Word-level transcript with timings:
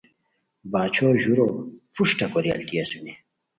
باچھو 0.71 1.07
ژورو 1.21 1.47
پروشٹہ 1.93 2.25
کوری 2.31 2.49
التی 2.53 2.75
اسونی 2.81 3.13